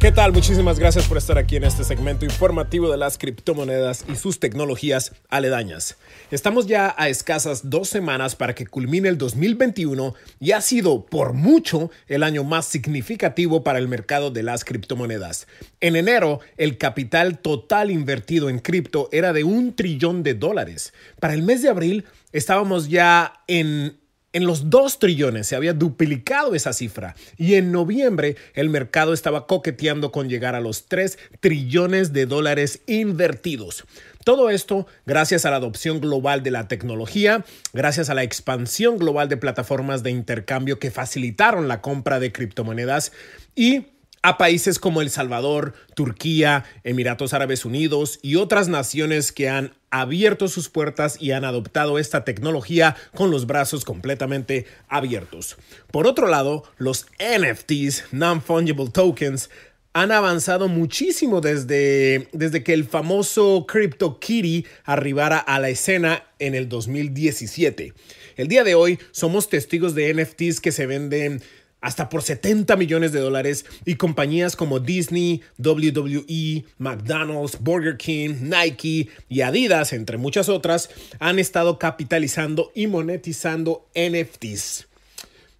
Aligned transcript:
¿Qué 0.00 0.12
tal? 0.12 0.32
Muchísimas 0.32 0.78
gracias 0.78 1.06
por 1.06 1.18
estar 1.18 1.36
aquí 1.36 1.56
en 1.56 1.64
este 1.64 1.84
segmento 1.84 2.24
informativo 2.24 2.90
de 2.90 2.96
las 2.96 3.18
criptomonedas 3.18 4.06
y 4.08 4.16
sus 4.16 4.40
tecnologías 4.40 5.12
aledañas. 5.28 5.98
Estamos 6.30 6.66
ya 6.66 6.94
a 6.96 7.10
escasas 7.10 7.68
dos 7.68 7.90
semanas 7.90 8.34
para 8.34 8.54
que 8.54 8.66
culmine 8.66 9.10
el 9.10 9.18
2021 9.18 10.14
y 10.40 10.52
ha 10.52 10.62
sido 10.62 11.04
por 11.04 11.34
mucho 11.34 11.90
el 12.08 12.22
año 12.22 12.44
más 12.44 12.64
significativo 12.64 13.62
para 13.62 13.78
el 13.78 13.88
mercado 13.88 14.30
de 14.30 14.42
las 14.42 14.64
criptomonedas. 14.64 15.46
En 15.80 15.96
enero, 15.96 16.40
el 16.56 16.78
capital 16.78 17.38
total 17.38 17.90
invertido 17.90 18.48
en 18.48 18.60
cripto 18.60 19.10
era 19.12 19.34
de 19.34 19.44
un 19.44 19.76
trillón 19.76 20.22
de 20.22 20.32
dólares. 20.32 20.94
Para 21.20 21.34
el 21.34 21.42
mes 21.42 21.60
de 21.60 21.68
abril, 21.68 22.06
estábamos 22.32 22.88
ya 22.88 23.34
en 23.48 23.99
en 24.32 24.46
los 24.46 24.70
2 24.70 24.98
trillones 24.98 25.46
se 25.46 25.56
había 25.56 25.72
duplicado 25.72 26.54
esa 26.54 26.72
cifra 26.72 27.14
y 27.36 27.54
en 27.54 27.72
noviembre 27.72 28.36
el 28.54 28.68
mercado 28.68 29.12
estaba 29.12 29.46
coqueteando 29.46 30.12
con 30.12 30.28
llegar 30.28 30.54
a 30.54 30.60
los 30.60 30.86
3 30.86 31.18
trillones 31.40 32.12
de 32.12 32.26
dólares 32.26 32.82
invertidos. 32.86 33.84
Todo 34.24 34.50
esto 34.50 34.86
gracias 35.06 35.44
a 35.44 35.50
la 35.50 35.56
adopción 35.56 36.00
global 36.00 36.42
de 36.42 36.50
la 36.50 36.68
tecnología, 36.68 37.44
gracias 37.72 38.10
a 38.10 38.14
la 38.14 38.22
expansión 38.22 38.98
global 38.98 39.28
de 39.28 39.36
plataformas 39.36 40.02
de 40.02 40.10
intercambio 40.10 40.78
que 40.78 40.90
facilitaron 40.90 41.68
la 41.68 41.80
compra 41.80 42.20
de 42.20 42.30
criptomonedas 42.30 43.12
y 43.54 43.86
a 44.22 44.36
países 44.38 44.78
como 44.78 45.00
El 45.00 45.10
Salvador, 45.10 45.74
Turquía, 45.94 46.64
Emiratos 46.84 47.32
Árabes 47.32 47.64
Unidos 47.64 48.18
y 48.22 48.36
otras 48.36 48.68
naciones 48.68 49.32
que 49.32 49.48
han 49.48 49.74
abierto 49.90 50.48
sus 50.48 50.68
puertas 50.68 51.16
y 51.20 51.32
han 51.32 51.44
adoptado 51.44 51.98
esta 51.98 52.24
tecnología 52.24 52.96
con 53.14 53.30
los 53.30 53.46
brazos 53.46 53.84
completamente 53.84 54.66
abiertos. 54.88 55.56
Por 55.90 56.06
otro 56.06 56.28
lado, 56.28 56.64
los 56.78 57.06
NFTs, 57.18 58.12
Non-Fungible 58.12 58.90
Tokens, 58.90 59.50
han 59.92 60.12
avanzado 60.12 60.68
muchísimo 60.68 61.40
desde, 61.40 62.28
desde 62.32 62.62
que 62.62 62.74
el 62.74 62.84
famoso 62.84 63.66
CryptoKitty 63.66 64.64
arribara 64.84 65.38
a 65.38 65.58
la 65.58 65.68
escena 65.68 66.24
en 66.38 66.54
el 66.54 66.68
2017. 66.68 67.92
El 68.36 68.48
día 68.48 68.62
de 68.62 68.76
hoy 68.76 69.00
somos 69.10 69.48
testigos 69.48 69.96
de 69.96 70.14
NFTs 70.14 70.60
que 70.60 70.70
se 70.70 70.86
venden 70.86 71.42
hasta 71.80 72.08
por 72.08 72.22
70 72.22 72.76
millones 72.76 73.12
de 73.12 73.20
dólares 73.20 73.64
y 73.84 73.96
compañías 73.96 74.56
como 74.56 74.80
Disney, 74.80 75.42
WWE, 75.58 76.64
McDonald's, 76.78 77.58
Burger 77.60 77.96
King, 77.96 78.36
Nike 78.42 79.08
y 79.28 79.40
Adidas, 79.40 79.92
entre 79.92 80.18
muchas 80.18 80.48
otras, 80.48 80.90
han 81.18 81.38
estado 81.38 81.78
capitalizando 81.78 82.72
y 82.74 82.86
monetizando 82.86 83.86
NFTs. 83.94 84.88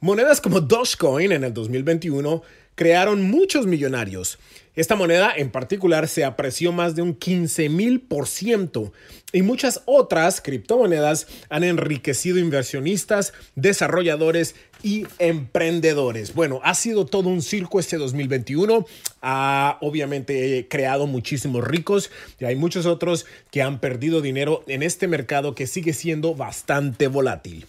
Monedas 0.00 0.40
como 0.40 0.60
Dogecoin 0.60 1.32
en 1.32 1.44
el 1.44 1.54
2021 1.54 2.42
crearon 2.74 3.22
muchos 3.22 3.66
millonarios. 3.66 4.38
Esta 4.76 4.96
moneda 4.96 5.32
en 5.36 5.50
particular 5.50 6.08
se 6.08 6.24
apreció 6.24 6.72
más 6.72 6.96
de 6.96 7.02
un 7.02 7.14
15 7.14 7.68
mil 7.68 8.00
por 8.00 8.26
ciento 8.26 8.92
y 9.32 9.42
muchas 9.42 9.82
otras 9.84 10.40
criptomonedas 10.40 11.28
han 11.48 11.62
enriquecido 11.62 12.38
inversionistas, 12.38 13.32
desarrolladores 13.54 14.56
y 14.82 15.06
emprendedores. 15.20 16.34
Bueno, 16.34 16.60
ha 16.64 16.74
sido 16.74 17.06
todo 17.06 17.28
un 17.28 17.40
circo 17.40 17.78
este 17.78 17.98
2021. 17.98 18.84
Ha 19.22 19.78
obviamente 19.80 20.66
creado 20.68 21.06
muchísimos 21.06 21.62
ricos 21.62 22.10
y 22.40 22.44
hay 22.44 22.56
muchos 22.56 22.84
otros 22.84 23.26
que 23.52 23.62
han 23.62 23.78
perdido 23.78 24.22
dinero 24.22 24.64
en 24.66 24.82
este 24.82 25.06
mercado 25.06 25.54
que 25.54 25.68
sigue 25.68 25.92
siendo 25.92 26.34
bastante 26.34 27.06
volátil. 27.06 27.66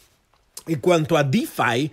En 0.66 0.80
cuanto 0.80 1.18
a 1.18 1.24
DeFi, 1.24 1.92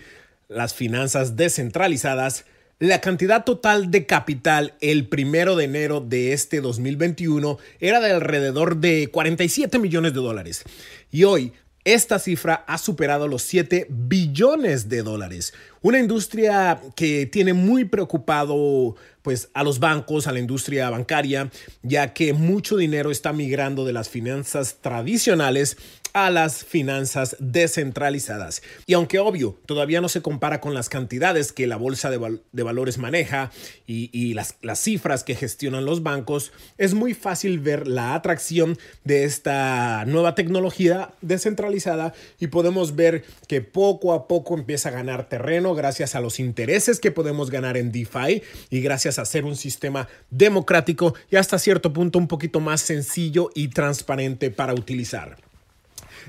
las 0.48 0.72
finanzas 0.72 1.36
descentralizadas, 1.36 2.46
la 2.83 3.00
cantidad 3.00 3.44
total 3.44 3.92
de 3.92 4.06
capital 4.06 4.75
el 4.80 5.06
primero 5.06 5.55
de 5.55 5.66
enero 5.66 6.00
de 6.00 6.33
este 6.33 6.61
2021 6.61 7.56
era 7.78 8.00
de 8.00 8.11
alrededor 8.11 8.78
de 8.78 9.07
47 9.07 9.79
millones 9.79 10.14
de 10.14 10.18
dólares. 10.18 10.64
Y 11.12 11.23
hoy 11.23 11.52
esta 11.84 12.18
cifra 12.18 12.64
ha 12.67 12.79
superado 12.79 13.29
los 13.29 13.42
7 13.42 13.86
billones 13.89 14.89
de 14.89 15.05
dólares. 15.05 15.55
Una 15.80 16.01
industria 16.01 16.80
que 16.96 17.27
tiene 17.27 17.52
muy 17.52 17.84
preocupado 17.84 18.96
pues 19.23 19.51
a 19.55 19.62
los 19.62 19.78
bancos, 19.78 20.27
a 20.27 20.33
la 20.33 20.40
industria 20.40 20.90
bancaria, 20.90 21.52
ya 21.84 22.12
que 22.12 22.33
mucho 22.33 22.77
dinero 22.77 23.12
está 23.12 23.33
migrando 23.33 23.84
de 23.84 23.92
las 23.92 24.08
finanzas 24.08 24.78
tradicionales 24.80 25.77
a 26.12 26.30
las 26.30 26.64
finanzas 26.64 27.36
descentralizadas. 27.39 28.62
Y 28.86 28.95
aunque 28.95 29.18
obvio, 29.18 29.58
todavía 29.67 30.00
no 30.00 30.08
se 30.08 30.23
compara 30.23 30.61
con 30.61 30.74
las 30.74 30.89
cantidades 30.89 31.52
que 31.52 31.67
la 31.67 31.77
bolsa 31.77 32.11
de, 32.11 32.62
valores 32.62 32.98
maneja 32.98 33.50
y, 33.86 34.34
las, 34.34 34.56
las 34.62 34.80
cifras 34.80 35.24
que 35.24 35.34
gestionan 35.34 35.84
los 35.84 36.02
bancos, 36.02 36.52
es 36.78 36.95
muy 36.95 37.14
fácil 37.14 37.58
ver 37.61 37.86
la 37.86 38.14
atracción 38.14 38.78
de 39.05 39.24
esta 39.24 40.05
nueva 40.06 40.34
tecnología 40.34 41.12
descentralizada 41.20 42.14
y 42.40 42.48
podemos 42.48 42.96
ver 42.96 43.24
que 43.48 43.61
poco 43.61 44.12
a 44.12 44.28
poco 44.28 44.55
empieza 44.55 44.89
a 44.89 44.92
ganar 44.92 45.28
terreno 45.28 45.74
gracias 45.74 46.14
a 46.14 46.20
los 46.20 46.40
intereses 46.40 47.01
que 47.01 47.11
podemos 47.11 47.51
ganar 47.51 47.77
en 47.77 47.92
DeFi 47.92 48.42
y 48.70 48.80
gracias 48.80 49.18
hacer 49.18 49.45
un 49.45 49.56
sistema 49.56 50.08
democrático 50.30 51.14
y 51.30 51.36
hasta 51.36 51.58
cierto 51.58 51.92
punto 51.92 52.18
un 52.18 52.28
poquito 52.28 52.61
más 52.61 52.80
sencillo 52.80 53.51
y 53.55 53.68
transparente 53.68 54.51
para 54.51 54.74
utilizar. 54.74 55.52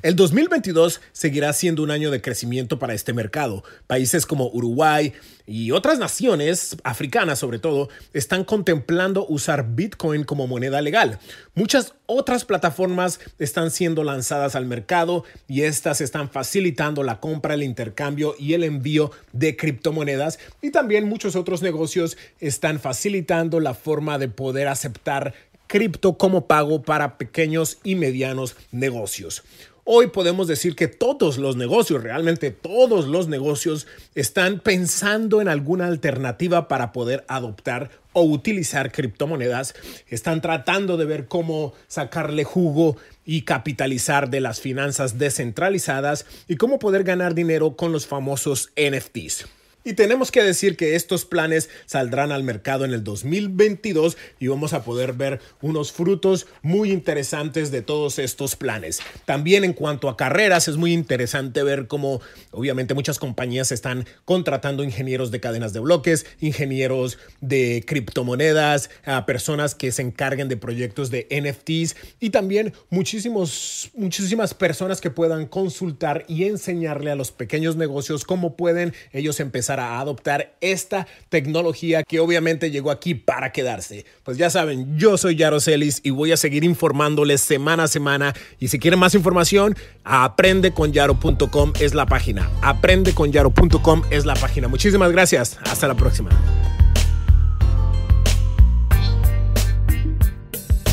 El 0.01 0.15
2022 0.15 1.01
seguirá 1.11 1.53
siendo 1.53 1.83
un 1.83 1.91
año 1.91 2.11
de 2.11 2.21
crecimiento 2.21 2.79
para 2.79 2.93
este 2.93 3.13
mercado. 3.13 3.63
Países 3.87 4.25
como 4.25 4.47
Uruguay 4.47 5.13
y 5.45 5.71
otras 5.71 5.99
naciones, 5.99 6.77
africanas 6.83 7.39
sobre 7.39 7.59
todo, 7.59 7.89
están 8.13 8.43
contemplando 8.43 9.25
usar 9.27 9.75
Bitcoin 9.75 10.23
como 10.23 10.47
moneda 10.47 10.81
legal. 10.81 11.19
Muchas 11.53 11.93
otras 12.05 12.45
plataformas 12.45 13.19
están 13.39 13.71
siendo 13.71 14.03
lanzadas 14.03 14.55
al 14.55 14.65
mercado 14.65 15.23
y 15.47 15.61
estas 15.63 16.01
están 16.01 16.29
facilitando 16.29 17.03
la 17.03 17.19
compra, 17.19 17.53
el 17.53 17.63
intercambio 17.63 18.35
y 18.39 18.53
el 18.53 18.63
envío 18.63 19.11
de 19.31 19.55
criptomonedas 19.55 20.39
y 20.61 20.71
también 20.71 21.07
muchos 21.07 21.35
otros 21.35 21.61
negocios 21.61 22.17
están 22.39 22.79
facilitando 22.79 23.59
la 23.59 23.73
forma 23.73 24.17
de 24.17 24.29
poder 24.29 24.67
aceptar 24.67 25.33
cripto 25.67 26.17
como 26.17 26.45
pago 26.45 26.83
para 26.83 27.17
pequeños 27.17 27.79
y 27.83 27.95
medianos 27.95 28.55
negocios. 28.71 29.43
Hoy 29.85 30.07
podemos 30.07 30.47
decir 30.47 30.77
que 30.77 30.87
todos 30.87 31.37
los 31.37 31.57
negocios, 31.57 32.01
realmente 32.01 32.51
todos 32.51 33.05
los 33.05 33.27
negocios, 33.27 33.85
están 34.15 34.61
pensando 34.61 35.41
en 35.41 35.49
alguna 35.49 35.87
alternativa 35.87 36.69
para 36.69 36.93
poder 36.93 37.25
adoptar 37.27 37.89
o 38.13 38.23
utilizar 38.23 38.93
criptomonedas. 38.93 39.75
Están 40.07 40.39
tratando 40.39 40.95
de 40.95 41.03
ver 41.03 41.27
cómo 41.27 41.73
sacarle 41.89 42.45
jugo 42.45 42.95
y 43.25 43.41
capitalizar 43.41 44.29
de 44.29 44.39
las 44.39 44.61
finanzas 44.61 45.17
descentralizadas 45.17 46.25
y 46.47 46.55
cómo 46.55 46.79
poder 46.79 47.03
ganar 47.03 47.35
dinero 47.35 47.75
con 47.75 47.91
los 47.91 48.07
famosos 48.07 48.71
NFTs. 48.77 49.47
Y 49.85 49.93
tenemos 49.93 50.31
que 50.31 50.41
decir 50.41 50.77
que 50.77 50.95
estos 50.95 51.25
planes 51.25 51.69
saldrán 51.85 52.31
al 52.31 52.43
mercado 52.43 52.85
en 52.85 52.93
el 52.93 53.03
2022 53.03 54.17
y 54.39 54.47
vamos 54.47 54.71
a 54.73 54.83
poder 54.83 55.11
ver 55.13 55.41
unos 55.61 55.91
frutos 55.91 56.47
muy 56.61 56.91
interesantes 56.91 57.69
de 57.69 57.81
todos 57.81 58.17
estos 58.17 58.55
planes. 58.55 59.01
También 59.25 59.65
en 59.65 59.73
cuanto 59.73 60.07
a 60.07 60.15
carreras, 60.15 60.69
es 60.69 60.77
muy 60.77 60.93
interesante 60.93 61.63
ver 61.63 61.87
cómo 61.87 62.21
obviamente 62.51 62.93
muchas 62.93 63.19
compañías 63.19 63.73
están 63.73 64.05
contratando 64.23 64.85
ingenieros 64.85 65.31
de 65.31 65.41
cadenas 65.41 65.73
de 65.73 65.81
bloques, 65.81 66.25
ingenieros 66.39 67.17
de 67.41 67.83
criptomonedas, 67.85 68.89
a 69.05 69.25
personas 69.25 69.75
que 69.75 69.91
se 69.91 70.01
encarguen 70.01 70.47
de 70.47 70.55
proyectos 70.55 71.11
de 71.11 71.27
NFTs 71.29 71.95
y 72.21 72.29
también 72.29 72.73
muchísimos, 72.89 73.91
muchísimas 73.95 74.53
personas 74.53 75.01
que 75.01 75.09
puedan 75.09 75.45
consultar 75.45 76.23
y 76.29 76.45
enseñarle 76.45 77.11
a 77.11 77.15
los 77.15 77.31
pequeños 77.31 77.75
negocios 77.75 78.23
cómo 78.23 78.55
pueden 78.55 78.93
ellos 79.11 79.39
empezar 79.39 79.72
a 79.79 79.99
adoptar 79.99 80.55
esta 80.61 81.07
tecnología 81.29 82.03
que 82.03 82.19
obviamente 82.19 82.71
llegó 82.71 82.91
aquí 82.91 83.15
para 83.15 83.51
quedarse. 83.51 84.05
Pues 84.23 84.37
ya 84.37 84.49
saben, 84.49 84.97
yo 84.97 85.17
soy 85.17 85.35
Yaro 85.35 85.59
Celis 85.59 86.01
y 86.03 86.11
voy 86.11 86.31
a 86.31 86.37
seguir 86.37 86.63
informándoles 86.63 87.41
semana 87.41 87.83
a 87.83 87.87
semana. 87.87 88.33
Y 88.59 88.69
si 88.69 88.79
quieren 88.79 88.99
más 88.99 89.15
información, 89.15 89.75
aprendeconyaro.com 90.03 91.73
es 91.79 91.93
la 91.93 92.05
página. 92.05 92.49
Aprendeconyaro.com 92.61 94.03
es 94.09 94.25
la 94.25 94.35
página. 94.35 94.67
Muchísimas 94.67 95.11
gracias. 95.11 95.57
Hasta 95.63 95.87
la 95.87 95.95
próxima. 95.95 96.29